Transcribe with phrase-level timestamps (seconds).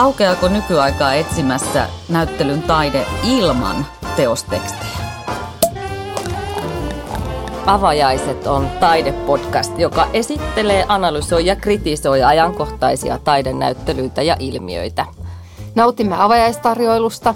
[0.00, 4.98] Aukeako nykyaikaa etsimässä näyttelyn taide ilman teostekstejä?
[7.66, 15.06] Avajaiset on taidepodcast, joka esittelee, analysoi ja kritisoi ajankohtaisia taidenäyttelyitä ja ilmiöitä.
[15.74, 17.34] Nautimme avajaistarjoilusta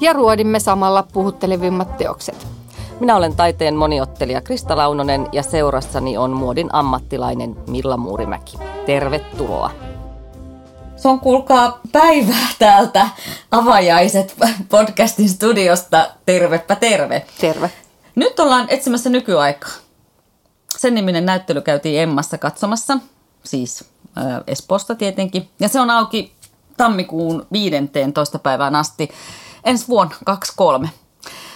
[0.00, 2.46] ja ruodimme samalla puhuttelevimmat teokset.
[3.00, 8.58] Minä olen taiteen moniottelija Krista Launonen ja seurassani on muodin ammattilainen Milla Muurimäki.
[8.86, 9.89] Tervetuloa!
[11.00, 13.08] Se on kuulkaa päivää täältä
[13.50, 14.36] Avajaiset
[14.68, 16.10] podcastin studiosta.
[16.26, 17.26] Tervepä terve.
[17.40, 17.70] Terve.
[18.14, 19.70] Nyt ollaan etsimässä nykyaikaa.
[20.76, 22.98] Sen niminen näyttely käytiin Emmassa katsomassa,
[23.44, 23.84] siis
[24.18, 25.48] äh, Espoosta tietenkin.
[25.60, 26.34] Ja se on auki
[26.76, 28.38] tammikuun 15.
[28.38, 29.10] päivään asti
[29.64, 30.90] ensi vuonna 23.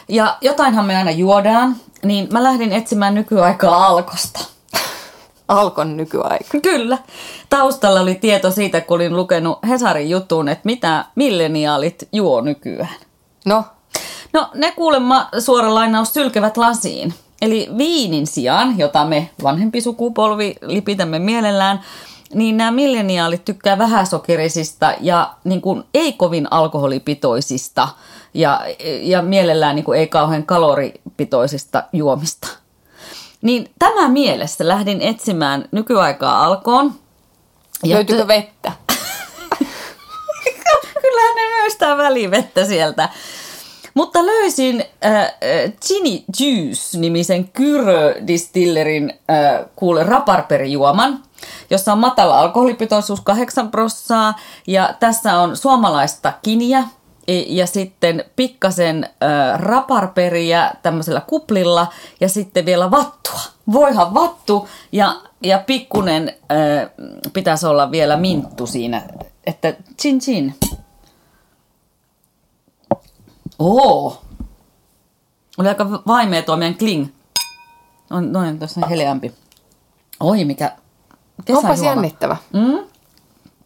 [0.09, 4.54] Ja jotainhan me aina juodaan, niin mä lähdin etsimään nykyaikaa Alkosta.
[5.49, 6.61] Alkon nykyaika.
[6.63, 6.99] Kyllä.
[7.51, 12.97] Taustalla oli tieto siitä, kun olin lukenut Hesarin jutun, että mitä milleniaalit juo nykyään.
[13.47, 13.65] No?
[14.33, 17.15] No ne kuulemma suora lainaus sylkevät lasiin.
[17.43, 21.81] Eli viinin sijaan, jota me vanhempi sukupolvi lipitämme mielellään,
[22.35, 27.89] niin nämä milleniaalit tykkää vähäsokerisista ja niin kuin ei kovin alkoholipitoisista
[28.35, 28.61] ja,
[29.01, 32.64] ja mielellään niin kuin ei kauhean kaloripitoisista juomista.
[33.45, 36.95] Niin tämä mielessä lähdin etsimään nykyaikaa alkoon.
[37.85, 38.73] Ja Löytyykö vettä?
[41.03, 43.09] Kyllähän ne myös tämä välivettä sieltä.
[43.95, 45.33] Mutta löysin äh,
[45.89, 51.23] Ginny Juice-nimisen Kyrö Distillerin äh, kuule raparperijuoman,
[51.71, 54.39] jossa on matala alkoholipitoisuus 8 prossaa.
[54.67, 56.85] Ja tässä on suomalaista kiniä,
[57.29, 61.87] ja sitten pikkasen äh, raparperiä tämmöisellä kuplilla
[62.21, 63.41] ja sitten vielä vattua.
[63.73, 66.91] Voihan vattu ja, ja pikkunen äh,
[67.33, 69.03] pitäisi olla vielä minttu siinä,
[69.47, 70.55] että chin chin.
[73.59, 74.23] Oo.
[75.59, 77.07] Oli aika vaimea tuo meidän kling.
[78.11, 79.35] On noin tuossa heleämpi.
[80.21, 80.73] Oi, mikä
[81.49, 82.37] Onpas jännittävä.
[82.53, 82.87] Mm?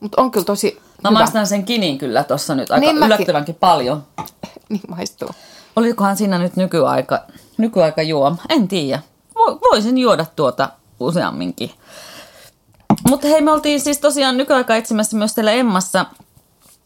[0.00, 0.67] Mutta on kyllä tosi
[1.02, 1.18] Mä hyvä.
[1.18, 4.04] maistan sen kinin kyllä tuossa nyt aika niin yllättävänkin paljon.
[4.68, 5.28] niin maistuu.
[5.76, 7.20] Olikohan siinä nyt nykyaika,
[7.58, 8.36] nykyaika juoma?
[8.48, 9.02] En tiedä.
[9.70, 10.68] Voisin juoda tuota
[11.00, 11.70] useamminkin.
[13.08, 16.06] Mutta hei, me oltiin siis tosiaan nykyaika etsimässä myös täällä Emmassa.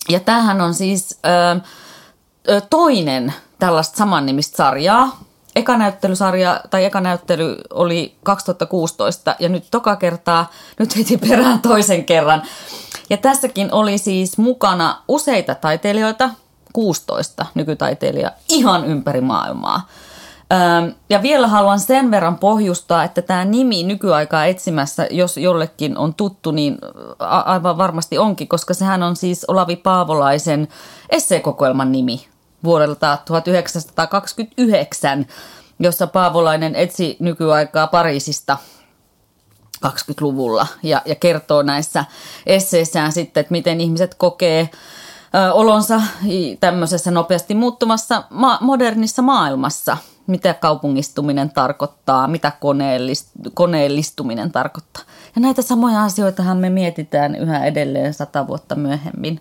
[0.09, 5.21] Ja tämähän on siis ö, toinen tällaista saman nimistä sarjaa.
[5.57, 12.05] Eka näyttelysarja tai eka näyttely oli 2016 ja nyt toka kertaa, nyt heti perään toisen
[12.05, 12.43] kerran
[13.13, 16.31] ja tässäkin oli siis mukana useita taiteilijoita,
[16.73, 19.89] 16 nykytaiteilijaa ihan ympäri maailmaa.
[21.11, 26.51] Ja vielä haluan sen verran pohjustaa, että tämä nimi nykyaikaa etsimässä, jos jollekin on tuttu,
[26.51, 26.79] niin
[27.45, 30.69] aivan varmasti onkin, koska sehän on siis Olavi Paavolaisen
[31.11, 32.27] esseekokoelman nimi
[32.65, 35.27] vuodelta 1929,
[35.79, 38.57] jossa Paavolainen etsi nykyaikaa Pariisista–
[39.87, 42.05] 20-luvulla ja, ja kertoo näissä
[42.47, 44.71] esseissään sitten, että miten ihmiset kokee
[45.35, 46.03] ö, olonsa
[46.61, 49.97] tämmöisessä nopeasti muuttuvassa ma- modernissa maailmassa.
[50.27, 55.03] Mitä kaupungistuminen tarkoittaa, mitä koneellist- koneellistuminen tarkoittaa.
[55.35, 59.41] Ja näitä samoja asioitahan me mietitään yhä edelleen sata vuotta myöhemmin,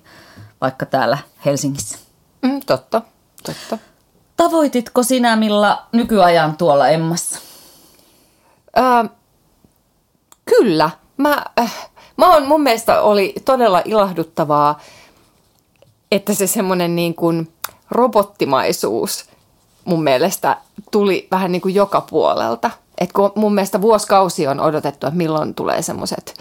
[0.62, 1.98] vaikka täällä Helsingissä.
[2.42, 3.02] Mm, totta,
[3.44, 3.78] totta.
[4.38, 7.40] Tavoititko sinä Milla nykyajan tuolla Emmassa?
[8.78, 8.84] Öö,
[10.58, 10.90] Kyllä.
[11.18, 14.80] Mä, äh, mä on, mun mielestä oli todella ilahduttavaa,
[16.12, 17.54] että se semmoinen niin kuin
[17.92, 19.26] robottimaisuus
[19.86, 20.58] mun mielestä
[20.92, 22.72] tuli vähän niin kuin joka puolelta.
[22.98, 26.34] Et kun mun mielestä vuosikausi on odotettu, että milloin tulee semmoiset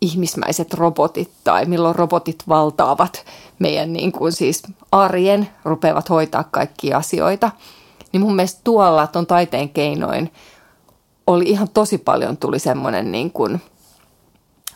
[0.00, 3.24] ihmismäiset robotit tai milloin robotit valtaavat
[3.58, 4.62] meidän niin kuin siis
[4.92, 7.50] arjen, rupeavat hoitaa kaikkia asioita.
[8.12, 10.32] Niin mun mielestä tuolla ton taiteen keinoin–
[11.26, 13.60] oli ihan tosi paljon tuli semmoinen niin kuin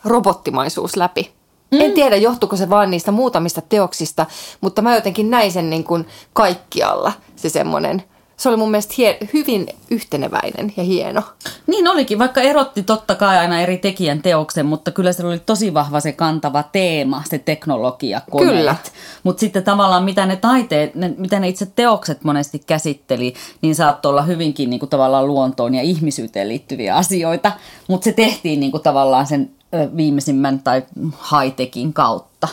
[0.04, 1.32] robottimaisuus läpi.
[1.70, 1.80] Mm.
[1.80, 4.26] En tiedä, johtuiko se vaan niistä muutamista teoksista,
[4.60, 8.02] mutta mä jotenkin näin sen niin kuin kaikkialla se semmoinen
[8.41, 11.22] se oli mun mielestä hie- hyvin yhteneväinen ja hieno.
[11.66, 15.75] Niin olikin, vaikka erotti totta kai aina eri tekijän teoksen, mutta kyllä se oli tosi
[15.75, 18.57] vahva se kantava teema, se teknologia, koneet.
[18.59, 18.77] Kyllä.
[19.22, 24.10] Mutta sitten tavallaan mitä ne taiteet, ne, mitä ne itse teokset monesti käsitteli, niin saattoi
[24.10, 27.53] olla hyvinkin niin kuin tavallaan luontoon ja ihmisyyteen liittyviä asioita,
[27.89, 29.51] mutta se tehtiin niin kuin tavallaan sen
[29.97, 30.83] viimeisimmän tai
[31.33, 32.48] high-techin kautta.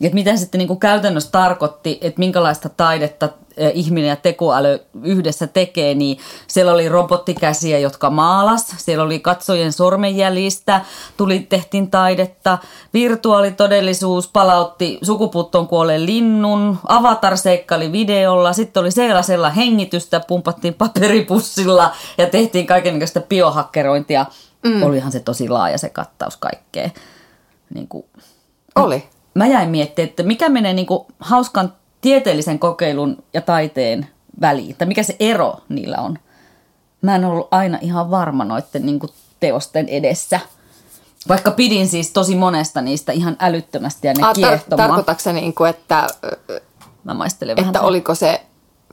[0.00, 3.28] Et mitä sitten niin kuin käytännössä tarkoitti, että minkälaista taidetta
[3.74, 10.80] ihminen ja tekoäly yhdessä tekee, niin siellä oli robottikäsiä, jotka maalas, siellä oli katsojen sormenjäljistä,
[11.16, 12.58] tuli, tehtiin taidetta,
[12.94, 17.34] virtuaalitodellisuus palautti sukupuuttoon kuolleen linnun, avatar
[17.92, 24.26] videolla, sitten oli sellaisella hengitystä, pumpattiin paperipussilla ja tehtiin kaikenlaista biohakkerointia.
[24.64, 24.82] Mm.
[24.82, 26.90] Olihan se tosi laaja se kattaus kaikkea.
[27.74, 28.06] Niin kuin,
[28.74, 29.04] Oli.
[29.34, 31.72] Mä jäin miettimään, että mikä menee niin kuin hauskan
[32.04, 34.08] tieteellisen kokeilun ja taiteen
[34.40, 36.18] väliin, tai mikä se ero niillä on.
[37.02, 39.10] Mä en ollut aina ihan varma noiden niin kuin
[39.40, 40.40] teosten edessä.
[41.28, 45.70] Vaikka pidin siis tosi monesta niistä ihan älyttömästi ja ne kiehtoi tar- tarkoitatko niin kuin,
[45.70, 46.06] että,
[47.04, 47.68] Mä maistelen vähän.
[47.68, 48.42] että oliko se,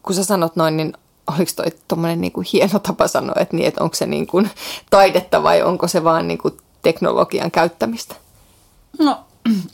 [0.03, 0.93] kun sä sanot noin, niin
[1.27, 4.49] oliko toi tommonen niin kuin hieno tapa sanoa, että, niin, että onko se niin kuin
[4.89, 8.15] taidetta vai onko se vaan niin kuin teknologian käyttämistä?
[8.99, 9.19] No,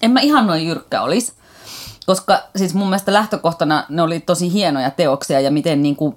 [0.02, 1.34] en mä ihan noin jyrkkä olisi.
[2.08, 6.16] Koska siis mun mielestä lähtökohtana ne oli tosi hienoja teoksia ja miten niin kuin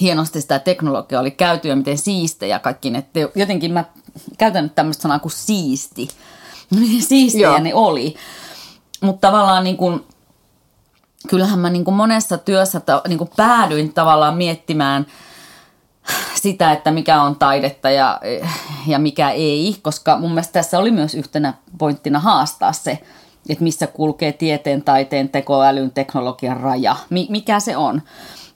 [0.00, 3.84] hienosti sitä teknologiaa oli käyty ja miten siistejä kaikki ne teo- Jotenkin mä
[4.38, 6.08] käytän nyt tämmöistä sanaa kuin siisti.
[6.70, 7.58] Miten siistejä Joo.
[7.58, 8.16] ne oli.
[9.00, 10.04] Mutta tavallaan niin kuin,
[11.28, 15.06] kyllähän mä niin kuin monessa työssä ta, niin kuin päädyin tavallaan miettimään
[16.34, 18.20] sitä, että mikä on taidetta ja,
[18.86, 22.98] ja mikä ei, koska mun mielestä tässä oli myös yhtenä pointtina haastaa se,
[23.48, 28.02] että missä kulkee tieteen, taiteen, tekoälyn, teknologian raja, Mi- mikä se on.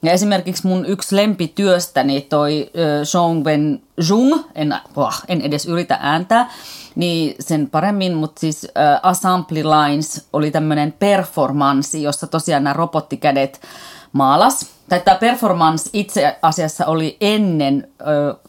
[0.01, 2.71] Ja esimerkiksi mun yksi lempityöstäni toi
[3.03, 6.51] Zhongwen Zhung, en, oh, en edes yritä ääntää,
[6.95, 13.61] niin sen paremmin, mutta siis äh, Assembly Lines oli tämmöinen performanssi, jossa tosiaan nämä robottikädet
[14.11, 14.65] maalas.
[14.89, 17.87] Tai tämä performance itse asiassa oli ennen,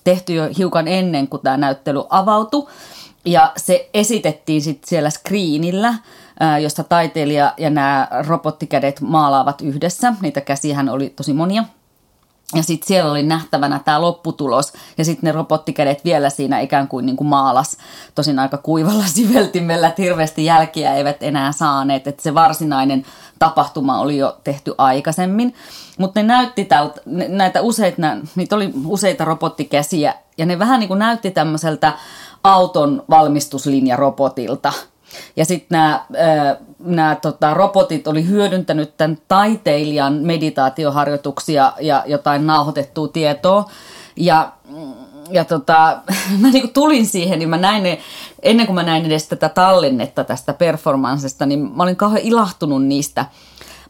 [0.04, 2.66] tehty jo hiukan ennen kuin tämä näyttely avautui.
[3.24, 5.94] Ja se esitettiin sitten siellä screenillä,
[6.42, 10.14] ö, jossa taiteilija ja nämä robottikädet maalaavat yhdessä.
[10.20, 11.64] Niitä käsihän oli tosi monia.
[12.54, 17.06] Ja sitten siellä oli nähtävänä tämä lopputulos ja sitten ne robottikädet vielä siinä ikään kuin,
[17.06, 17.76] niin kuin maalas.
[18.14, 22.06] Tosin aika kuivalla siveltimellä, että hirveästi jälkiä eivät enää saaneet.
[22.06, 23.06] Että se varsinainen
[23.38, 25.54] tapahtuma oli jo tehty aikaisemmin.
[25.98, 30.98] Mutta ne näytti tältä, näitä useita, niitä oli useita robottikäsiä ja ne vähän niin kuin
[30.98, 31.92] näytti tämmöiseltä
[32.44, 34.72] auton valmistuslinjarobotilta.
[35.36, 36.06] Ja sitten nämä,
[36.78, 43.70] nämä tota, robotit oli hyödyntänyt tämän taiteilijan meditaatioharjoituksia ja jotain nauhoitettua tietoa.
[44.16, 44.52] Ja,
[45.30, 45.98] ja tota,
[46.40, 47.98] mä niinku tulin siihen, niin mä näin ne,
[48.42, 53.24] ennen kuin mä näin edes tätä tallennetta tästä performanssista, niin mä olin kauhean ilahtunut niistä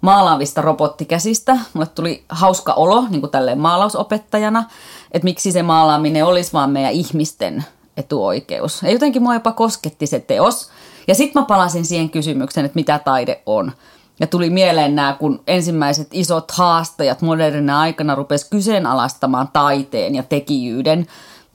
[0.00, 1.58] maalaavista robottikäsistä.
[1.72, 4.64] Mulle tuli hauska olo niin kuin tälleen maalausopettajana,
[5.12, 7.64] että miksi se maalaaminen olisi vaan meidän ihmisten
[7.96, 8.82] etuoikeus.
[8.82, 10.70] Ja jotenkin mua jopa kosketti se teos.
[11.10, 13.72] Ja sitten mä palasin siihen kysymykseen, että mitä taide on.
[14.20, 21.06] Ja tuli mieleen nämä, kun ensimmäiset isot haastajat modernina aikana rupes kyseenalaistamaan taiteen ja tekijyyden.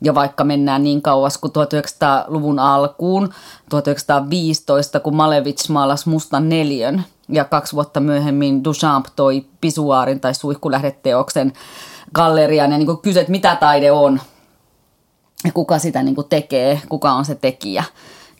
[0.01, 3.29] Ja vaikka mennään niin kauas kuin 1900-luvun alkuun,
[3.69, 11.53] 1915, kun Malevich maalasi mustan neljön, ja kaksi vuotta myöhemmin Duchamp toi pisuaarin tai suihkulähdeteoksen
[12.13, 14.19] gallerian ja niin kysyt, mitä taide on
[15.45, 17.83] ja kuka sitä niin tekee, kuka on se tekijä.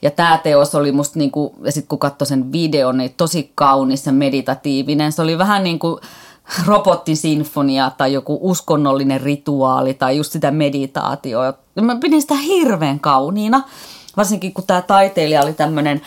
[0.06, 3.52] Ja tämä teos oli musta, niin kuin, ja sitten kun katsoi sen videon, niin tosi
[3.56, 5.12] kaunis ja meditatiivinen.
[5.12, 6.02] Se oli vähän niin kuin
[6.68, 11.54] robottisinfonia tai joku uskonnollinen rituaali tai just sitä meditaatioa.
[11.82, 13.64] Mä pidin sitä hirveän kauniina,
[14.18, 16.02] varsinkin kun tämä taiteilija oli tämmöinen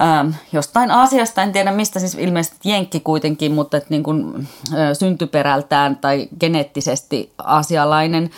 [0.00, 4.78] ähm, jostain Aasiasta, en tiedä mistä, siis ilmeisesti jenkki kuitenkin, mutta et niin kuin, äh,
[4.98, 8.30] syntyperältään tai geneettisesti asialainen.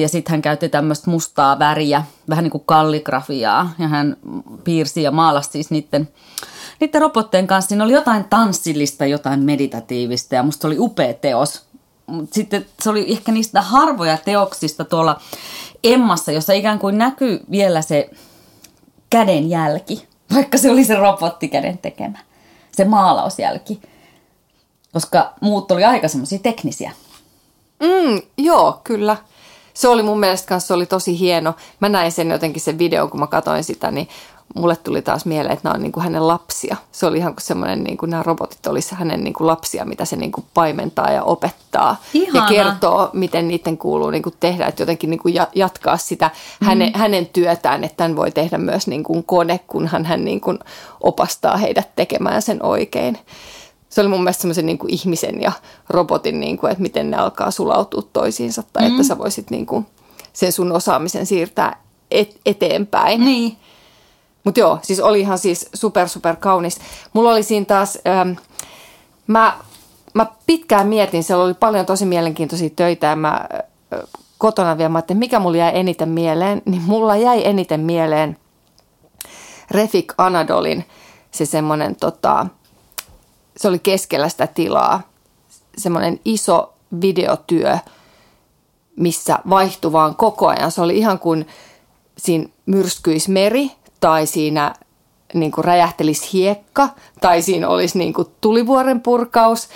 [0.00, 4.16] Ja sitten hän käytti tämmöistä mustaa väriä, vähän niin kuin kalligrafiaa, ja hän
[4.64, 6.08] piirsi ja maalasi siis niiden,
[6.80, 7.68] niiden robottien kanssa.
[7.68, 11.62] Siinä oli jotain tanssillista, jotain meditatiivista, ja musta oli upea teos.
[12.32, 15.20] Sitten se oli ehkä niistä harvoja teoksista tuolla
[15.84, 18.10] Emmassa, jossa ikään kuin näkyy vielä se
[19.10, 22.18] kädenjälki, vaikka se oli se robottikäden tekemä,
[22.72, 23.80] se maalausjälki.
[24.92, 26.92] Koska muut oli aika semmoisia teknisiä.
[27.82, 29.16] Mm, joo, kyllä.
[29.78, 31.54] Se oli mun mielestä kanssa, se oli tosi hieno.
[31.80, 34.08] Mä näin sen jotenkin sen videon, kun mä katsoin sitä, niin
[34.54, 36.76] mulle tuli taas mieleen, että nämä on niin kuin hänen lapsia.
[36.92, 40.04] Se oli ihan kuin semmoinen, niin kuin nämä robotit olisi hänen niin kuin lapsia, mitä
[40.04, 41.96] se niin kuin paimentaa ja opettaa.
[42.14, 42.38] Ihana.
[42.38, 46.30] Ja kertoo, miten niiden kuuluu niin kuin tehdä, että jotenkin niin kuin ja- jatkaa sitä
[46.62, 46.98] hänen, Mm.
[46.98, 50.58] hänen työtään, että tämän voi tehdä myös niin kuin kone, kunhan hän niin kuin
[51.00, 53.18] opastaa heidät tekemään sen oikein.
[53.88, 55.52] Se oli mun mielestä semmoisen niin kuin ihmisen ja
[55.88, 58.90] robotin, niin kuin, että miten ne alkaa sulautua toisiinsa tai mm.
[58.90, 59.86] että sä voisit niin kuin
[60.32, 63.24] sen sun osaamisen siirtää et- eteenpäin.
[63.24, 63.56] Niin.
[64.44, 66.78] Mutta joo, siis oli ihan siis super super kaunis.
[67.12, 68.30] Mulla oli siinä taas, ähm,
[69.26, 69.58] mä
[70.14, 73.48] mä pitkään mietin, siellä oli paljon tosi mielenkiintoisia töitä ja mä
[74.38, 78.36] kotona vielä, mä että mikä mulla jäi eniten mieleen, niin mulla jäi eniten mieleen
[79.70, 80.84] Refik Anadolin
[81.30, 82.46] se semmoinen, tota,
[83.58, 85.00] se oli keskellä sitä tilaa,
[85.78, 87.78] semmoinen iso videotyö,
[88.96, 90.72] missä vaihtui vaan koko ajan.
[90.72, 91.46] Se oli ihan kuin
[92.18, 94.74] siinä myrskyisi meri tai siinä
[95.34, 96.88] niin kuin räjähtelisi hiekka
[97.20, 99.68] tai siinä olisi niin kuin tulivuoren purkaus.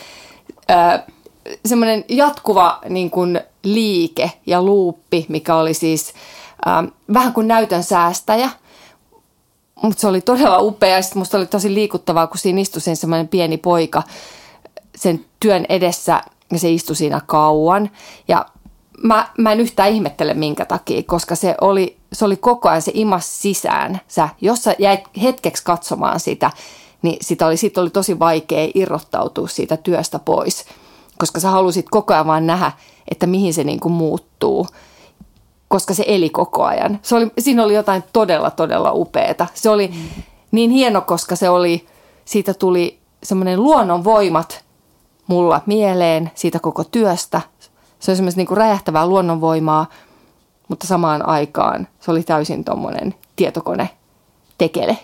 [1.67, 6.15] semmoinen jatkuva niin kuin liike ja luuppi, mikä oli siis
[7.15, 8.51] vähän kuin näytön säästäjä.
[9.83, 11.03] Mutta se oli todella upea.
[11.03, 14.03] Sitten musta oli tosi liikuttavaa, kun siinä istui sen semmoinen pieni poika
[14.97, 16.23] sen työn edessä
[16.53, 17.91] ja se istui siinä kauan.
[18.29, 18.47] Ja
[19.03, 22.93] mä, mä en yhtään ihmettele minkä takia, koska se oli, se oli koko ajan, se
[22.95, 24.01] imas sisään.
[24.09, 26.51] Sä, jos sä jäit hetkeksi katsomaan sitä,
[27.03, 30.65] niin sitä oli, siitä oli tosi vaikea irrottautua siitä työstä pois,
[31.19, 32.73] koska sä halusit koko ajan vaan nähdä,
[33.11, 34.67] että mihin se niin kuin muuttuu,
[35.73, 36.99] koska se eli koko ajan.
[37.03, 39.47] Se oli, siinä oli jotain todella, todella upeeta.
[39.55, 40.23] Se oli mm.
[40.51, 41.87] niin hieno, koska se oli,
[42.25, 44.65] siitä tuli semmoinen luonnonvoimat
[45.27, 47.41] mulla mieleen siitä koko työstä.
[48.01, 49.87] Se oli semmoista niin kuin räjähtävää luonnonvoimaa,
[50.69, 53.89] mutta samaan aikaan se oli täysin tuommoinen tietokone
[54.59, 54.99] tekele.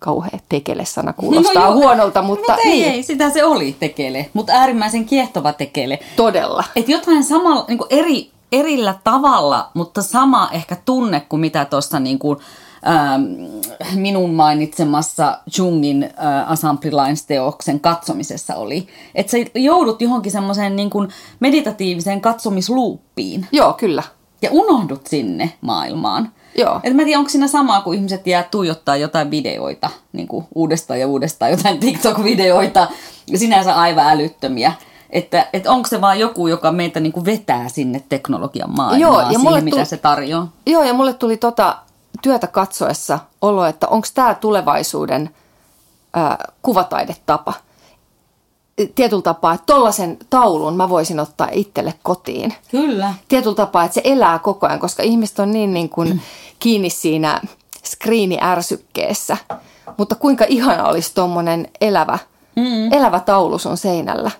[0.00, 2.92] Kauhea tekele-sana kuulostaa no huonolta, mutta Mut ei, niin.
[2.92, 5.98] ei, sitä se oli tekele, mutta äärimmäisen kiehtova tekele.
[6.16, 6.64] Todella.
[6.76, 12.18] Et jotain samalla, niin eri, erillä tavalla, mutta sama ehkä tunne kuin mitä tuossa niin
[12.18, 12.38] kuin,
[12.88, 13.22] ähm,
[13.94, 18.86] minun mainitsemassa Jungin äh, Assembly Lines-teoksen katsomisessa oli.
[19.14, 21.08] Että sä joudut johonkin semmoiseen niin kuin
[21.40, 23.46] meditatiiviseen katsomisluuppiin.
[23.52, 24.02] Joo, kyllä.
[24.42, 26.32] Ja unohdut sinne maailmaan.
[26.58, 26.80] Joo.
[26.82, 30.44] Et mä en tiedä, onko siinä samaa, kun ihmiset jää tuijottaa jotain videoita, niin kuin
[30.54, 32.86] uudestaan ja uudestaan jotain TikTok-videoita,
[33.34, 34.72] sinänsä aivan älyttömiä.
[35.10, 39.20] Että, että onko se vaan joku, joka meitä niin kuin vetää sinne teknologian maailmaan, Joo,
[39.20, 40.48] ja siihen, tuli, mitä se tarjoaa?
[40.66, 41.76] Joo, ja mulle tuli tota
[42.22, 45.30] työtä katsoessa olo, että onko tämä tulevaisuuden
[46.14, 47.52] ää, kuvataidetapa.
[48.94, 52.54] Tietyllä tapaa, että tollaisen taulun mä voisin ottaa itselle kotiin.
[52.70, 53.14] Kyllä.
[53.28, 56.22] Tietyllä tapaa, että se elää koko ajan, koska ihmiset on niin, niin kuin
[56.60, 57.40] kiinni siinä
[57.84, 59.36] skriini-ärsykkeessä.
[59.96, 62.18] Mutta kuinka ihana olisi tuommoinen elävä,
[62.56, 62.92] mm.
[62.92, 64.30] elävä taulu sun seinällä.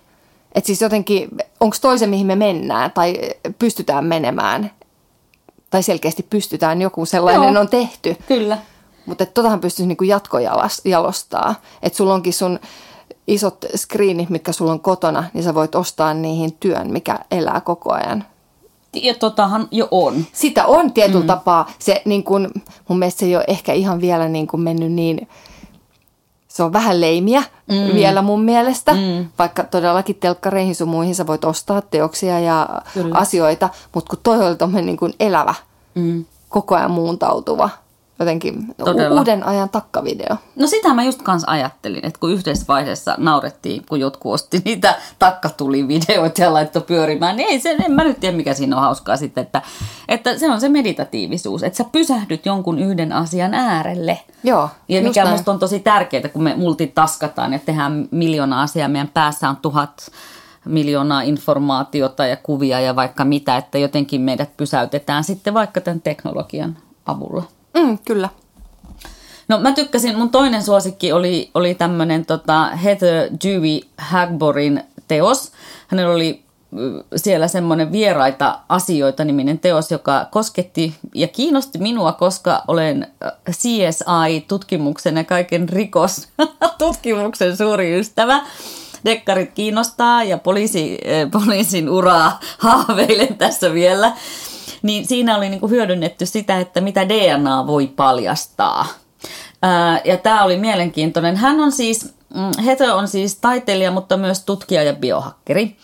[0.54, 1.28] Että siis jotenkin,
[1.60, 3.16] onko toisen mihin me mennään tai
[3.58, 4.70] pystytään menemään,
[5.70, 8.16] tai selkeästi pystytään, joku sellainen Joo, on tehty.
[8.28, 8.58] Kyllä.
[9.06, 11.54] Mutta totahan pystyisi niinku jatkojalostaa.
[11.82, 12.58] Että sulla onkin sun
[13.26, 17.92] isot screenit, mitkä sulla on kotona, niin sä voit ostaa niihin työn, mikä elää koko
[17.92, 18.24] ajan.
[18.92, 20.24] Ja totahan jo on.
[20.32, 21.26] Sitä on tietyllä mm.
[21.26, 21.70] tapaa.
[21.78, 22.50] Se niin kun,
[22.88, 25.28] mun mielestä se ei ole ehkä ihan vielä niin kun mennyt niin
[26.54, 27.94] se on vähän leimiä mm.
[27.94, 29.26] vielä mun mielestä, mm.
[29.38, 33.18] vaikka todellakin telkkareihin sun muihin sä voit ostaa teoksia ja Kyllä.
[33.18, 35.54] asioita, mutta kun toi oli niin kuin elävä,
[35.94, 36.24] mm.
[36.48, 37.70] koko ajan muuntautuva,
[38.18, 39.20] jotenkin Todella.
[39.20, 40.36] uuden ajan takkavideo.
[40.56, 44.94] No sitä mä just kanssa ajattelin, että kun yhdessä vaiheessa naurettiin, kun jotkut osti niitä
[45.18, 49.16] takkatulivideoita ja laittoi pyörimään, niin ei se, en mä nyt tiedä mikä siinä on hauskaa
[49.16, 49.62] sitten, että,
[50.08, 54.20] että se on se meditatiivisuus, että sä pysähdyt jonkun yhden asian äärelle.
[54.44, 55.34] Joo, Ja mikä näin.
[55.34, 60.10] musta on tosi tärkeää, kun me multitaskataan ja tehdään miljoona asiaa, meidän päässä on tuhat
[60.64, 66.76] miljoonaa informaatiota ja kuvia ja vaikka mitä, että jotenkin meidät pysäytetään sitten vaikka tämän teknologian
[67.06, 67.42] avulla.
[67.74, 68.28] Mm, kyllä.
[69.48, 75.52] No mä tykkäsin, mun toinen suosikki oli, oli tämmönen tota Heather Dewey Hagborin teos.
[75.88, 76.44] Hänellä oli
[77.16, 83.06] siellä semmoinen vieraita asioita niminen teos, joka kosketti ja kiinnosti minua, koska olen
[83.50, 88.40] CSI-tutkimuksen ja kaiken rikostutkimuksen suuri ystävä.
[89.04, 90.98] Dekkarit kiinnostaa ja poliisi,
[91.32, 94.12] poliisin uraa haaveilen tässä vielä
[94.84, 98.86] niin siinä oli niin kuin hyödynnetty sitä, että mitä DNA voi paljastaa.
[100.04, 101.36] Ja tämä oli mielenkiintoinen.
[101.36, 105.76] Hän on siis, mm, Heather on siis taiteilija, mutta myös tutkija ja biohakkeri.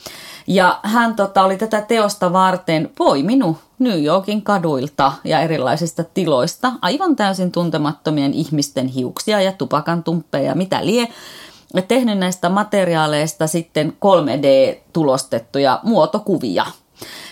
[0.46, 7.16] Ja hän tota, oli tätä teosta varten poiminut New Yorkin kaduilta ja erilaisista tiloista aivan
[7.16, 11.08] täysin tuntemattomien ihmisten hiuksia ja tupakan tumppeja ja mitä lie.
[11.74, 16.66] Ja tehnyt näistä materiaaleista sitten 3D-tulostettuja muotokuvia–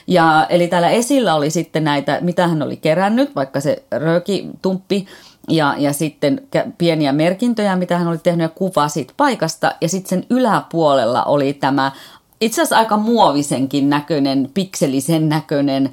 [0.06, 5.06] ja, eli täällä esillä oli sitten näitä, mitä hän oli kerännyt, vaikka se röökitumppi,
[5.48, 6.42] ja, ja sitten
[6.78, 9.72] pieniä merkintöjä, mitä hän oli tehnyt ja kuva siitä paikasta.
[9.80, 11.92] Ja sitten sen yläpuolella oli tämä
[12.40, 15.90] itse asiassa aika muovisenkin näköinen, pikselisen näköinen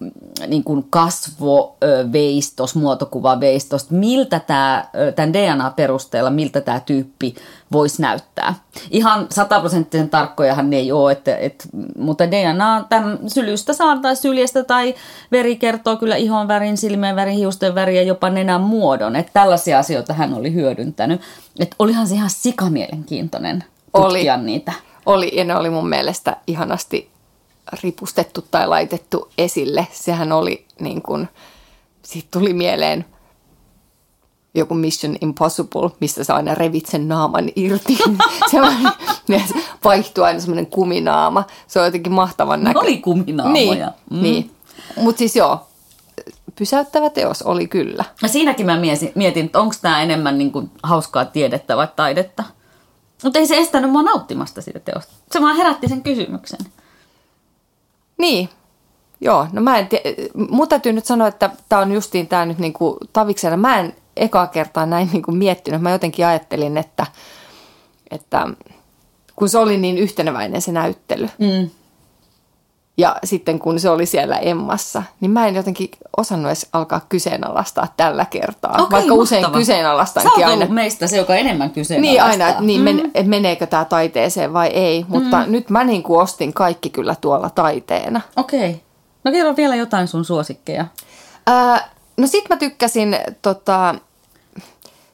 [0.00, 0.10] mm,
[0.46, 4.84] niin kuin kasvoveistos, muotokuvaveistos, miltä tämä,
[5.16, 7.34] tämän DNA-perusteella, miltä tämä tyyppi
[7.72, 8.54] voisi näyttää.
[8.90, 11.64] Ihan sataprosenttisen tarkkojahan ne ei ole, että, että,
[11.98, 14.94] mutta DNA tämän sylystä saa tai syljestä tai
[15.32, 19.16] veri kertoo kyllä ihon värin, silmien värin, hiusten värin ja jopa nenän muodon.
[19.16, 21.20] Että tällaisia asioita hän oli hyödyntänyt.
[21.58, 23.64] Että olihan se ihan sikamielenkiintoinen
[23.96, 24.42] tutkia oli.
[24.42, 24.72] niitä.
[25.06, 27.10] Oli, ja ne oli mun mielestä ihanasti
[27.82, 29.86] ripustettu tai laitettu esille.
[29.92, 31.28] Sehän oli niin kuin,
[32.02, 33.04] siitä tuli mieleen
[34.54, 37.98] joku Mission Impossible, mistä saa aina revit sen naaman irti.
[38.50, 38.60] se
[39.84, 41.44] vaihtuu aina semmoinen kuminaama.
[41.66, 42.92] Se on jotenkin mahtavan näköinen.
[42.92, 43.62] Oli kuminaamoja.
[43.64, 44.22] Niin, mm.
[44.22, 44.50] niin.
[44.96, 45.66] mutta siis joo,
[46.58, 48.04] pysäyttävä teos oli kyllä.
[48.22, 52.44] Ja siinäkin mä mietin, mietin että onko tämä enemmän niin kuin hauskaa tiedettä vai taidetta.
[53.24, 55.12] Mutta ei se estänyt mua nauttimasta siitä teosta.
[55.30, 56.58] Se vaan herätti sen kysymyksen.
[58.18, 58.48] Niin,
[59.20, 59.46] joo.
[59.52, 60.02] No mä en tie-
[60.50, 63.56] mun täytyy nyt sanoa, että tämä on justiin tämä nyt niinku taviksena.
[63.56, 65.82] Mä en ekaa kertaa näin niinku miettinyt.
[65.82, 67.06] Mä jotenkin ajattelin, että,
[68.10, 68.48] että
[69.36, 71.28] kun se oli niin yhteneväinen se näyttely.
[71.38, 71.70] Mm.
[72.98, 77.88] Ja sitten kun se oli siellä Emmassa, niin mä en jotenkin osannut edes alkaa kyseenalaistaa
[77.96, 78.70] tällä kertaa.
[78.70, 79.14] Okei, vaikka mahtava.
[79.14, 80.66] usein kyseenalaistankin Sä aina.
[80.66, 82.28] meistä se, joka enemmän kyseenalaistaa.
[82.28, 85.04] Niin aina, että niin, men, et meneekö tämä taiteeseen vai ei.
[85.08, 85.52] Mutta mm.
[85.52, 88.20] nyt mä niin kuin ostin kaikki kyllä tuolla taiteena.
[88.36, 88.82] Okei.
[89.24, 90.86] No kerro vielä jotain sun suosikkeja.
[91.46, 93.94] Ää, no sit mä tykkäsin, tota,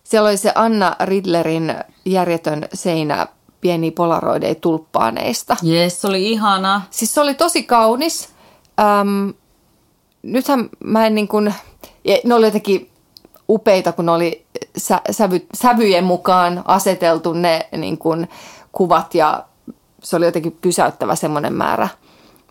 [0.04, 1.74] siellä oli se Anna Ridlerin
[2.04, 3.26] järjetön seinä
[3.62, 5.56] pieni polaroidei tulppaaneista.
[5.62, 6.82] Jes, se oli ihana.
[6.90, 8.28] Siis se oli tosi kaunis.
[8.80, 9.34] Öm,
[10.22, 11.54] nythän mä en niin kuin,
[12.24, 12.90] ne oli jotenkin
[13.48, 18.28] upeita, kun ne oli sä, sävy, sävyjen mukaan aseteltu ne niin kuin
[18.72, 19.44] kuvat ja
[20.02, 21.88] se oli jotenkin pysäyttävä semmoinen määrä,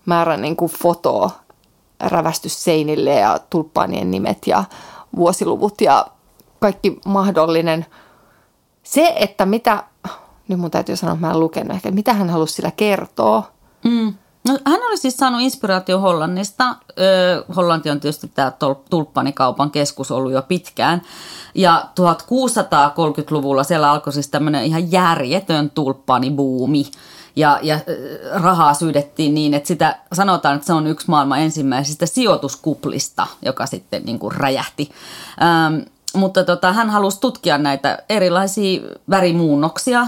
[0.05, 1.29] määrä niin kuin fotoa
[1.99, 4.63] rävästys seinille ja tulppaanien nimet ja
[5.15, 6.07] vuosiluvut ja
[6.59, 7.85] kaikki mahdollinen.
[8.83, 9.83] Se, että mitä,
[10.51, 13.51] nyt mun täytyy sanoa, että mä en lukenut ehkä, mitä hän halusi sillä kertoa.
[13.83, 14.13] Mm.
[14.47, 16.75] No, hän oli siis saanut inspiraatio Hollannista.
[16.99, 18.51] Öö, Hollanti on tietysti tämä
[18.89, 21.01] tulppanikaupan keskus ollut jo pitkään.
[21.55, 26.85] Ja 1630-luvulla siellä alkoi siis tämmöinen ihan järjetön tulppanibuumi.
[27.35, 27.79] Ja, ja
[28.33, 34.05] rahaa syydettiin niin, että sitä sanotaan, että se on yksi maailman ensimmäisistä sijoituskuplista, joka sitten
[34.05, 34.91] niin kuin räjähti.
[35.41, 35.79] Ähm,
[36.15, 40.07] mutta tota, hän halusi tutkia näitä erilaisia värimuunnoksia,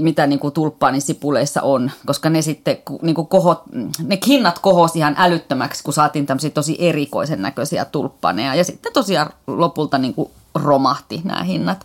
[0.00, 3.62] mitä niin kuin tulppaanisipuleissa on, koska ne sitten niin kuin kohot,
[4.04, 8.54] ne hinnat kohosi ihan älyttömäksi, kun saatiin tämmöisiä tosi erikoisen näköisiä tulppaaneja.
[8.54, 11.84] Ja sitten tosiaan lopulta niin kuin romahti nämä hinnat.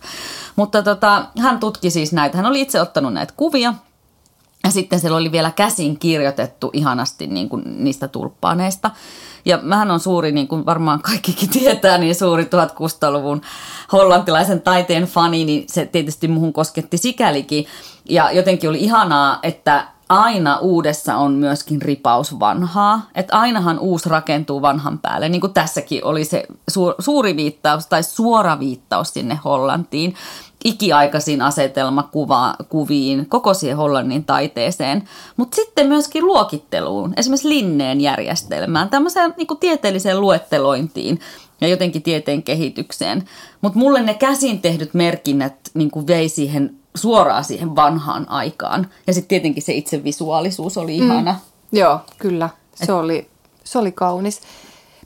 [0.56, 2.36] Mutta tota, hän tutki siis näitä.
[2.36, 3.74] Hän oli itse ottanut näitä kuvia
[4.64, 8.90] ja sitten siellä oli vielä käsin kirjoitettu ihanasti niin kuin niistä tulppaaneista.
[9.46, 13.40] Ja mähän on suuri, niin kuin varmaan kaikkikin tietää, niin suuri 1600-luvun
[13.92, 17.66] hollantilaisen taiteen fani, niin se tietysti muhun kosketti sikälikin.
[18.08, 23.00] Ja jotenkin oli ihanaa, että aina uudessa on myöskin ripaus vanhaa.
[23.14, 25.28] Että ainahan uusi rakentuu vanhan päälle.
[25.28, 26.46] Niin kuin tässäkin oli se
[26.98, 30.14] suuri viittaus tai suora viittaus sinne Hollantiin
[30.66, 39.46] ikiaikaisiin asetelmakuviin, koko siihen Hollannin taiteeseen, mutta sitten myöskin luokitteluun, esimerkiksi linneen järjestelmään, tämmöiseen niin
[39.46, 41.20] kuin tieteelliseen luettelointiin
[41.60, 43.24] ja jotenkin tieteen kehitykseen.
[43.60, 48.90] Mutta mulle ne käsin tehdyt merkinnät niin kuin vei siihen suoraan siihen vanhaan aikaan.
[49.06, 51.32] Ja sitten tietenkin se itse visuaalisuus oli ihana.
[51.32, 52.50] Mm, joo, kyllä.
[52.74, 52.90] Se, Et...
[52.90, 53.28] oli,
[53.64, 54.40] se oli kaunis.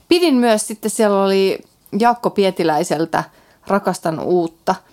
[0.07, 1.59] Pidin myös sitten, siellä oli
[1.99, 3.23] Jaakko Pietiläiseltä
[3.67, 4.75] Rakastan uutta–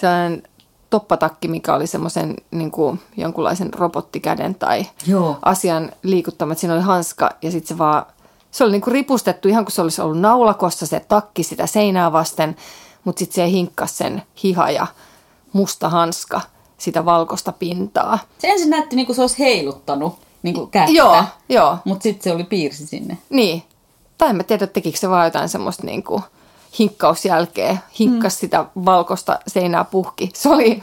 [0.00, 0.42] sellainen
[0.90, 5.38] toppatakki, mikä oli semmoisen niin kuin, jonkunlaisen robottikäden tai Joo.
[5.42, 6.54] asian liikuttama.
[6.54, 8.06] Siinä oli hanska ja sitten se vaan,
[8.50, 12.12] se oli niin kuin ripustettu ihan kuin se olisi ollut naulakossa se takki sitä seinää
[12.12, 12.56] vasten,
[13.04, 14.86] mutta sitten se hinkkas sen hiha ja
[15.52, 16.40] musta hanska
[16.78, 18.18] sitä valkoista pintaa.
[18.38, 21.78] Se ensin näytti niin kuin se olisi heiluttanut niin kuin kättä, joo, joo.
[21.84, 23.18] mutta sitten se oli piirsi sinne.
[23.30, 23.62] Niin.
[24.18, 26.22] Tai en mä tiedä, tekikö se vaan jotain semmoista niin kuin–
[26.78, 28.38] hinkkausjälkeen hinkkas mm.
[28.38, 30.30] sitä valkoista seinää puhki.
[30.34, 30.82] Se oli,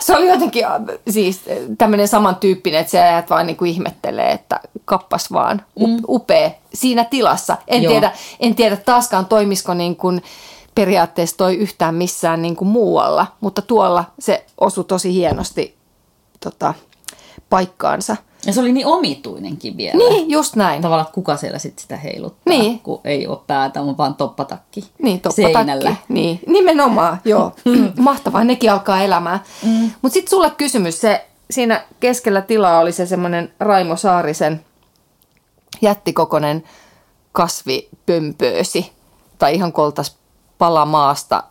[0.00, 0.66] se oli jotenkin
[1.10, 1.40] siis
[1.78, 5.96] tämmöinen samantyyppinen, että se ajat vaan niin kuin ihmettelee, että kappas vaan mm.
[6.08, 7.56] upea siinä tilassa.
[7.68, 10.22] En tiedä, en tiedä taaskaan toimisiko niin kuin
[10.74, 15.76] periaatteessa toi yhtään missään niin kuin muualla, mutta tuolla se osui tosi hienosti
[16.40, 16.74] tota,
[17.50, 18.16] paikkaansa.
[18.46, 19.98] Ja se oli niin omituinenkin vielä.
[19.98, 20.82] Niin, just näin.
[20.82, 22.80] Tavallaan kuka siellä sitten sitä heiluttaa, niin.
[22.80, 25.54] kun ei ole päätä, on vaan toppatakki Niin, toppatakki.
[25.54, 25.96] seinällä.
[26.08, 27.52] Niin, nimenomaan, joo.
[27.98, 29.40] Mahtavaa, nekin alkaa elämään.
[29.62, 29.90] Mm.
[30.02, 34.64] Mutta sitten sulle kysymys, se siinä keskellä tilaa oli se semmoinen Raimo Saarisen
[35.82, 36.64] jättikokonen
[37.32, 38.92] kasvipömpöösi.
[39.38, 40.16] Tai ihan koltas
[40.58, 41.42] pala maasta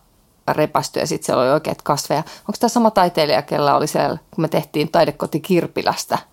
[0.48, 2.24] repästy ja sitten siellä oli oikeat kasveja.
[2.40, 6.18] Onko tämä sama taiteilija, kellä oli siellä, kun me tehtiin taidekoti Kirpilästä–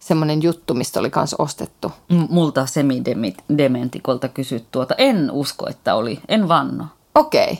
[0.00, 1.92] semmoinen juttu, mistä oli kanssa ostettu.
[2.08, 4.94] M- multa semidementikolta kysyt tuota.
[4.98, 6.20] En usko, että oli.
[6.28, 6.86] En vanno.
[7.14, 7.52] Okei.
[7.52, 7.56] Okay.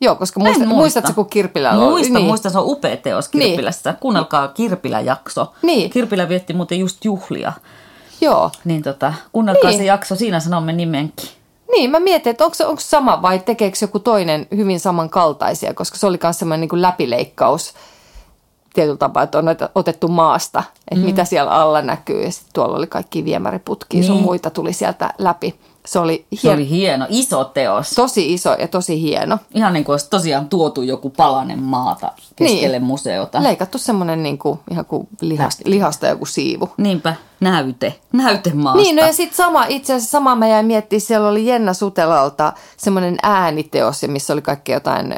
[0.00, 0.76] Joo, koska muista, muista.
[0.76, 1.90] muistatko, kun Kirpilä oli?
[1.90, 2.26] Muista, niin.
[2.26, 3.90] muista, se on upea teos Kirpilässä.
[3.90, 4.00] Niin.
[4.00, 5.52] Kuunnelkaa Kirpilä-jakso.
[5.62, 5.90] Niin.
[5.90, 7.52] Kirpilä vietti muuten just juhlia.
[8.20, 8.50] Joo.
[8.64, 9.78] Niin tota, kuunnelkaa niin.
[9.78, 11.28] se jakso, siinä sanomme nimenkin.
[11.72, 16.06] Niin, mä mietin, että onko, onko sama vai tekeekö joku toinen hyvin samankaltaisia, koska se
[16.06, 17.74] oli myös semmoinen niin läpileikkaus
[18.74, 21.06] tietyllä tapaa, että on otettu maasta, että mm.
[21.06, 22.22] mitä siellä alla näkyy.
[22.22, 24.06] Ja sitten tuolla oli kaikki viemäriputkia, niin.
[24.06, 25.54] sun muita tuli sieltä läpi.
[25.86, 26.40] Se oli, hien...
[26.40, 27.90] se oli hieno, iso teos.
[27.90, 29.38] Tosi iso ja tosi hieno.
[29.54, 32.86] Ihan niin kuin olisi tosiaan tuotu joku palanen maata keskelle niin.
[32.86, 33.42] museota.
[33.42, 36.70] Leikattu semmoinen niin kuin, ihan kuin lihasta, lihasta joku siivu.
[36.76, 38.82] Niinpä, näyte, näyte maasta.
[38.82, 42.52] Niin, no ja sitten sama, itse asiassa sama mä jäin miettimään, siellä oli Jenna Sutelalta
[42.76, 45.14] semmoinen ääniteos, missä oli kaikkea jotain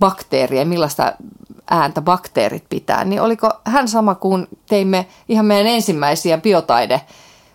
[0.00, 1.12] bakteeria, millaista
[1.70, 7.00] ääntä bakteerit pitää, niin oliko hän sama kuin teimme ihan meidän ensimmäisiä biotaide,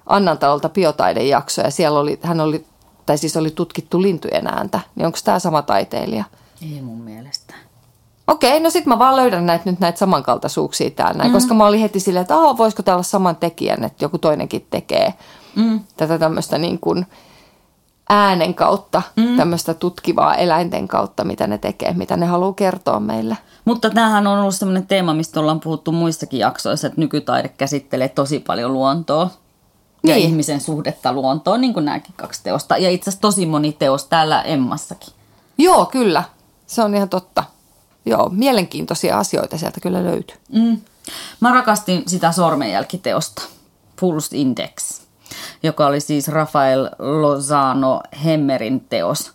[0.05, 1.71] Annantalolta biotaidejaksoja.
[1.71, 2.65] Siellä oli, hän oli,
[3.05, 4.79] tai siis oli tutkittu lintujen ääntä.
[4.95, 6.23] Niin onko tämä sama taiteilija?
[6.61, 7.53] Ei mun mielestä.
[8.27, 11.31] Okei, no sitten mä vaan löydän näitä nyt näitä samankaltaisuuksia täällä, mm.
[11.31, 15.13] koska mä olin heti silleen, että voisiko täällä olla saman tekijän, että joku toinenkin tekee
[15.55, 15.79] mm.
[15.97, 17.05] tätä tämmöistä niin kuin,
[18.09, 19.37] äänen kautta, mm.
[19.37, 23.37] tämmöistä tutkivaa eläinten kautta, mitä ne tekee, mitä ne haluaa kertoa meille.
[23.65, 28.39] Mutta tämähän on ollut sellainen teema, mistä ollaan puhuttu muissakin jaksoissa, että nykytaide käsittelee tosi
[28.39, 29.29] paljon luontoa
[30.03, 30.11] niin.
[30.11, 32.77] ja ihmisen suhdetta luontoon, niin kuin nämäkin kaksi teosta.
[32.77, 35.13] Ja itse asiassa tosi moni teos täällä Emmassakin.
[35.57, 36.23] Joo, kyllä.
[36.67, 37.43] Se on ihan totta.
[38.05, 40.37] Joo, mielenkiintoisia asioita sieltä kyllä löytyy.
[40.51, 40.81] Mm.
[41.39, 43.41] Mä rakastin sitä sormenjälkiteosta,
[43.99, 45.04] Pulse Index
[45.63, 49.31] joka oli siis Rafael Lozano Hemmerin teos.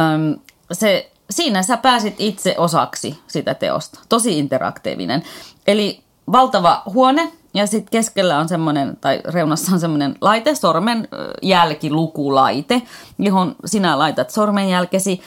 [0.00, 0.40] Öm,
[0.72, 4.00] se, siinä sä pääsit itse osaksi sitä teosta.
[4.08, 5.22] Tosi interaktiivinen.
[5.66, 11.08] Eli valtava huone ja sitten keskellä on semmoinen, tai reunassa on semmoinen laite, sormen
[11.42, 12.82] jälkilukulaite,
[13.18, 15.22] johon sinä laitat sormenjälkesi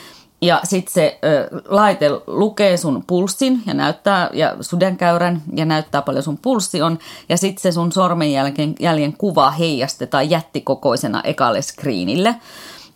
[0.45, 6.23] ja sitten se ö, laite lukee sun pulssin ja näyttää, ja sydänkäyrän ja näyttää paljon
[6.23, 6.99] sun pulssi on.
[7.29, 12.35] Ja sitten se sun sormenjäljen jäljen kuva heijastetaan jättikokoisena ekalle screenille.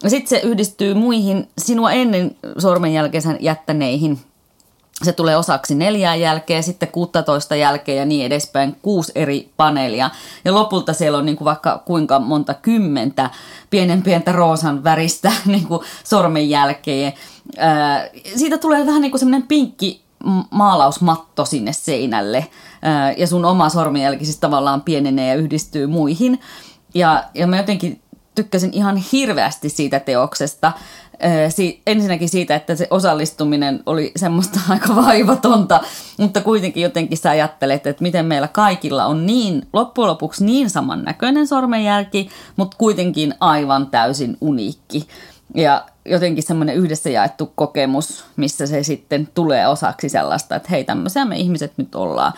[0.08, 4.20] Sitten se yhdistyy muihin sinua ennen sormenjälkeisen jättäneihin
[5.04, 10.10] se tulee osaksi neljää jälkeen, sitten 16 jälkeen ja niin edespäin, kuusi eri paneelia.
[10.46, 13.30] Ja lopulta siellä on niin kuin vaikka kuinka monta kymmentä
[13.70, 17.12] pienen pientä roosan väristä niin kuin sormenjälkeä.
[18.36, 20.02] siitä tulee vähän niin kuin semmoinen pinkki
[20.52, 22.48] maalausmatto sinne seinälle
[23.18, 26.40] ja sun oma sormenjälki siis tavallaan pienenee ja yhdistyy muihin.
[26.94, 28.02] Ja, ja mä jotenkin
[28.38, 30.72] tykkäsin ihan hirveästi siitä teoksesta
[31.50, 35.82] si- ensinnäkin siitä, että se osallistuminen oli semmoista aika vaivatonta,
[36.18, 41.48] mutta kuitenkin jotenkin sä ajattelet, että miten meillä kaikilla on niin, loppujen lopuksi niin samannäköinen
[41.48, 45.08] sormenjälki, mutta kuitenkin aivan täysin uniikki.
[45.56, 51.26] Ja jotenkin semmoinen yhdessä jaettu kokemus, missä se sitten tulee osaksi sellaista, että hei tämmöisiä
[51.26, 52.34] me ihmiset nyt ollaan.